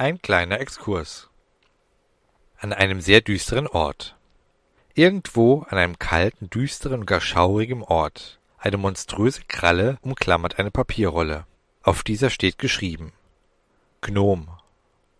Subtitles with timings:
[0.00, 1.28] Ein kleiner Exkurs.
[2.56, 4.16] An einem sehr düsteren Ort.
[4.94, 8.40] Irgendwo an einem kalten, düsteren und gar schaurigen Ort.
[8.56, 11.46] Eine monströse Kralle umklammert eine Papierrolle.
[11.82, 13.12] Auf dieser steht geschrieben.
[14.00, 14.48] Gnom.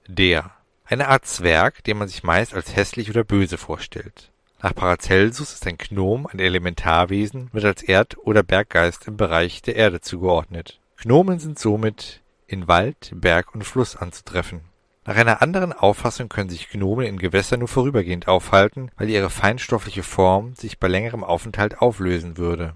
[0.07, 0.51] Der.
[0.87, 4.33] Eine Art Zwerg, den man sich meist als hässlich oder böse vorstellt.
[4.63, 9.77] Nach Paracelsus ist ein Gnom ein Elementarwesen, wird als Erd- oder Berggeist im Bereich der
[9.77, 10.81] Erde zugeordnet.
[10.97, 14.70] Gnomen sind somit in Wald, Berg und Fluss anzutreffen.
[15.11, 20.05] Nach einer anderen Auffassung können sich Gnomen in Gewässern nur vorübergehend aufhalten, weil ihre feinstoffliche
[20.05, 22.75] Form sich bei längerem Aufenthalt auflösen würde.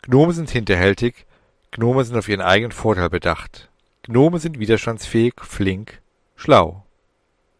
[0.00, 1.26] Gnome sind hinterhältig,
[1.70, 3.68] Gnome sind auf ihren eigenen Vorteil bedacht.
[4.04, 6.00] Gnome sind widerstandsfähig, flink,
[6.34, 6.86] schlau.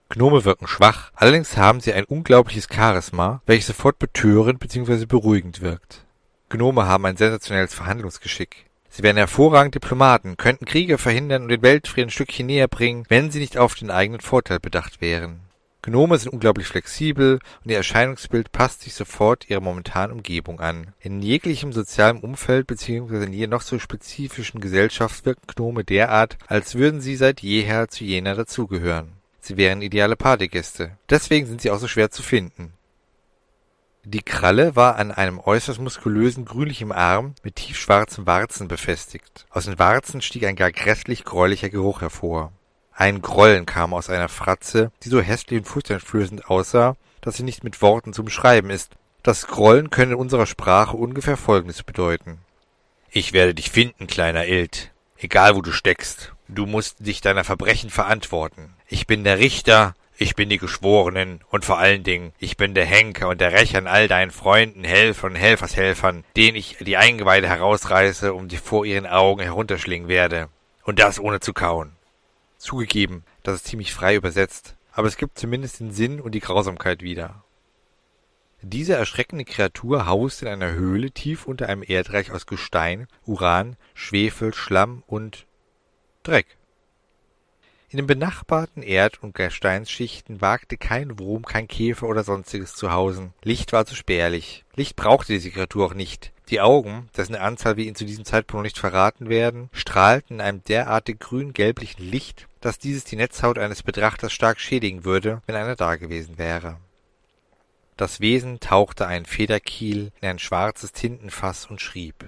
[0.08, 5.04] Gnome wirken schwach, allerdings haben sie ein unglaubliches Charisma, welches sofort betörend bzw.
[5.04, 6.06] beruhigend wirkt.
[6.48, 8.69] Gnome haben ein sensationelles Verhandlungsgeschick.
[8.90, 13.30] Sie wären hervorragende Diplomaten, könnten Kriege verhindern und den Weltfrieden ein Stückchen näher bringen, wenn
[13.30, 15.40] sie nicht auf den eigenen Vorteil bedacht wären.
[15.82, 20.88] Gnome sind unglaublich flexibel und ihr Erscheinungsbild passt sich sofort ihrer momentanen Umgebung an.
[21.00, 23.24] In jeglichem sozialen Umfeld bzw.
[23.24, 28.04] in jeder noch so spezifischen Gesellschaft wirken Gnome derart, als würden sie seit jeher zu
[28.04, 29.12] jener dazugehören.
[29.40, 30.98] Sie wären ideale Partygäste.
[31.08, 32.74] Deswegen sind sie auch so schwer zu finden.
[34.04, 39.46] Die Kralle war an einem äußerst muskulösen grünlichen Arm mit tiefschwarzen Warzen befestigt.
[39.50, 42.52] Aus den Warzen stieg ein gar grässlich gräulicher Geruch hervor.
[42.94, 47.62] Ein Grollen kam aus einer Fratze, die so hässlich und furchteinflößend aussah, dass sie nicht
[47.62, 48.92] mit Worten zu beschreiben ist.
[49.22, 52.38] Das Grollen könne in unserer Sprache ungefähr Folgendes bedeuten.
[53.10, 54.92] Ich werde dich finden, kleiner Ild.
[55.18, 56.32] Egal wo du steckst.
[56.48, 58.74] Du musst dich deiner Verbrechen verantworten.
[58.88, 62.84] Ich bin der Richter, ich bin die Geschworenen und vor allen Dingen, ich bin der
[62.84, 67.48] Henker und der Rächer an all deinen Freunden, Helfern und Helfershelfern, denen ich die Eingeweide
[67.48, 70.50] herausreiße und die vor ihren Augen herunterschlingen werde.
[70.84, 71.92] Und das ohne zu kauen.
[72.58, 77.00] Zugegeben, das ist ziemlich frei übersetzt, aber es gibt zumindest den Sinn und die Grausamkeit
[77.00, 77.42] wieder.
[78.60, 84.52] Diese erschreckende Kreatur haust in einer Höhle tief unter einem Erdreich aus Gestein, Uran, Schwefel,
[84.52, 85.46] Schlamm und
[86.24, 86.58] Dreck.
[87.92, 93.34] In den benachbarten Erd- und Gesteinsschichten wagte kein Wurm, kein Käfer oder sonstiges zu hausen.
[93.42, 94.64] Licht war zu spärlich.
[94.76, 96.30] Licht brauchte diese Kreatur auch nicht.
[96.50, 100.40] Die Augen, dessen Anzahl wir Ihnen zu diesem Zeitpunkt noch nicht verraten werden, strahlten in
[100.40, 105.74] einem derartig grün-gelblichen Licht, dass dieses die Netzhaut eines Betrachters stark schädigen würde, wenn einer
[105.74, 106.76] dagewesen wäre.
[107.96, 112.24] Das Wesen tauchte einen Federkiel in ein schwarzes Tintenfass und schrieb.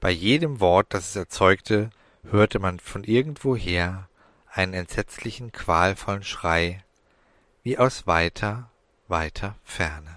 [0.00, 1.90] Bei jedem Wort, das es erzeugte,
[2.30, 4.07] hörte man von irgendwoher
[4.50, 6.84] einen entsetzlichen, qualvollen Schrei,
[7.62, 8.70] wie aus weiter,
[9.08, 10.16] weiter Ferne.